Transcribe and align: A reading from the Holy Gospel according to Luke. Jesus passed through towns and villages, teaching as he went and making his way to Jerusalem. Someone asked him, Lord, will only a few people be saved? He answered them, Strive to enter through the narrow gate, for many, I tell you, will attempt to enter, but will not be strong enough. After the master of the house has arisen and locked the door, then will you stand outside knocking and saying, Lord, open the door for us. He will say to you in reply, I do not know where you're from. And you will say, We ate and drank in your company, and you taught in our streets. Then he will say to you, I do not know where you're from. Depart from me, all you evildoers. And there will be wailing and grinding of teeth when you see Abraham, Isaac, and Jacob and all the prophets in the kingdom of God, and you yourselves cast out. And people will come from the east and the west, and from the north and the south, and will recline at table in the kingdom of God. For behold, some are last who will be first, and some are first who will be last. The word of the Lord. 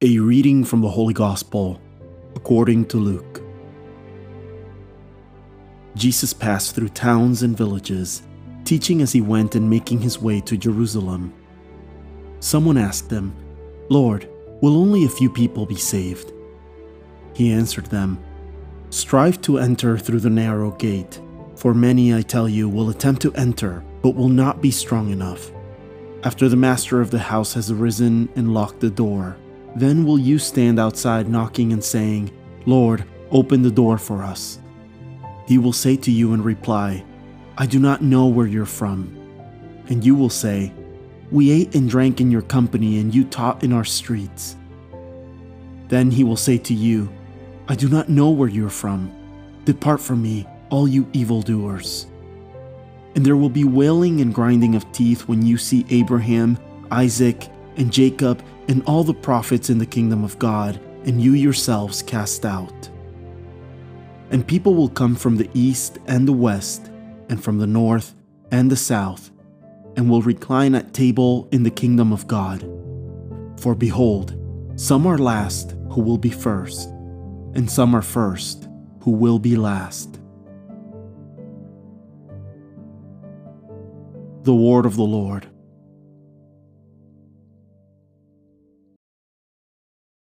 A 0.00 0.16
reading 0.20 0.62
from 0.62 0.80
the 0.80 0.88
Holy 0.88 1.12
Gospel 1.12 1.80
according 2.36 2.84
to 2.84 2.98
Luke. 2.98 3.42
Jesus 5.96 6.32
passed 6.32 6.76
through 6.76 6.90
towns 6.90 7.42
and 7.42 7.56
villages, 7.56 8.22
teaching 8.62 9.02
as 9.02 9.10
he 9.10 9.20
went 9.20 9.56
and 9.56 9.68
making 9.68 10.00
his 10.00 10.20
way 10.20 10.40
to 10.42 10.56
Jerusalem. 10.56 11.34
Someone 12.38 12.76
asked 12.76 13.10
him, 13.10 13.34
Lord, 13.88 14.28
will 14.60 14.76
only 14.76 15.04
a 15.04 15.08
few 15.08 15.28
people 15.28 15.66
be 15.66 15.74
saved? 15.74 16.32
He 17.34 17.50
answered 17.50 17.86
them, 17.86 18.22
Strive 18.90 19.40
to 19.40 19.58
enter 19.58 19.98
through 19.98 20.20
the 20.20 20.30
narrow 20.30 20.70
gate, 20.70 21.20
for 21.56 21.74
many, 21.74 22.14
I 22.14 22.22
tell 22.22 22.48
you, 22.48 22.68
will 22.68 22.90
attempt 22.90 23.20
to 23.22 23.34
enter, 23.34 23.82
but 24.02 24.14
will 24.14 24.28
not 24.28 24.62
be 24.62 24.70
strong 24.70 25.10
enough. 25.10 25.50
After 26.22 26.48
the 26.48 26.54
master 26.54 27.00
of 27.00 27.10
the 27.10 27.18
house 27.18 27.54
has 27.54 27.72
arisen 27.72 28.28
and 28.36 28.54
locked 28.54 28.78
the 28.78 28.90
door, 28.90 29.36
then 29.80 30.04
will 30.04 30.18
you 30.18 30.38
stand 30.38 30.78
outside 30.78 31.28
knocking 31.28 31.72
and 31.72 31.82
saying, 31.82 32.30
Lord, 32.66 33.04
open 33.30 33.62
the 33.62 33.70
door 33.70 33.98
for 33.98 34.22
us. 34.22 34.58
He 35.46 35.58
will 35.58 35.72
say 35.72 35.96
to 35.96 36.10
you 36.10 36.34
in 36.34 36.42
reply, 36.42 37.04
I 37.56 37.66
do 37.66 37.78
not 37.78 38.02
know 38.02 38.26
where 38.26 38.46
you're 38.46 38.66
from. 38.66 39.14
And 39.88 40.04
you 40.04 40.14
will 40.14 40.30
say, 40.30 40.72
We 41.30 41.50
ate 41.50 41.74
and 41.74 41.88
drank 41.88 42.20
in 42.20 42.30
your 42.30 42.42
company, 42.42 42.98
and 43.00 43.14
you 43.14 43.24
taught 43.24 43.62
in 43.64 43.72
our 43.72 43.84
streets. 43.84 44.56
Then 45.88 46.10
he 46.10 46.24
will 46.24 46.36
say 46.36 46.58
to 46.58 46.74
you, 46.74 47.08
I 47.68 47.74
do 47.74 47.88
not 47.88 48.08
know 48.08 48.30
where 48.30 48.48
you're 48.48 48.70
from. 48.70 49.12
Depart 49.64 50.00
from 50.00 50.22
me, 50.22 50.46
all 50.70 50.88
you 50.88 51.06
evildoers. 51.12 52.06
And 53.14 53.24
there 53.24 53.36
will 53.36 53.50
be 53.50 53.64
wailing 53.64 54.20
and 54.20 54.34
grinding 54.34 54.74
of 54.74 54.90
teeth 54.92 55.28
when 55.28 55.44
you 55.44 55.58
see 55.58 55.84
Abraham, 55.90 56.58
Isaac, 56.90 57.48
and 57.76 57.92
Jacob 57.92 58.42
and 58.68 58.82
all 58.84 59.02
the 59.02 59.14
prophets 59.14 59.70
in 59.70 59.78
the 59.78 59.86
kingdom 59.86 60.22
of 60.22 60.38
God, 60.38 60.78
and 61.04 61.20
you 61.20 61.32
yourselves 61.32 62.02
cast 62.02 62.44
out. 62.44 62.90
And 64.30 64.46
people 64.46 64.74
will 64.74 64.90
come 64.90 65.16
from 65.16 65.36
the 65.36 65.48
east 65.54 65.98
and 66.06 66.28
the 66.28 66.32
west, 66.32 66.90
and 67.30 67.42
from 67.42 67.58
the 67.58 67.66
north 67.66 68.14
and 68.50 68.70
the 68.70 68.76
south, 68.76 69.30
and 69.96 70.08
will 70.08 70.22
recline 70.22 70.74
at 70.74 70.92
table 70.92 71.48
in 71.50 71.62
the 71.62 71.70
kingdom 71.70 72.12
of 72.12 72.28
God. 72.28 72.60
For 73.58 73.74
behold, 73.74 74.36
some 74.76 75.06
are 75.06 75.18
last 75.18 75.74
who 75.90 76.02
will 76.02 76.18
be 76.18 76.30
first, 76.30 76.88
and 77.54 77.70
some 77.70 77.94
are 77.96 78.02
first 78.02 78.68
who 79.00 79.10
will 79.10 79.38
be 79.38 79.56
last. 79.56 80.20
The 84.42 84.54
word 84.54 84.86
of 84.86 84.96
the 84.96 85.02
Lord. 85.02 85.46